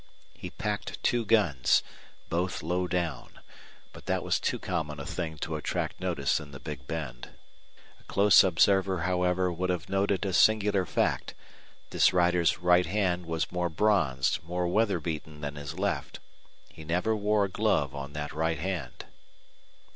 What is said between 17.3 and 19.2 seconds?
a glove on that right hand!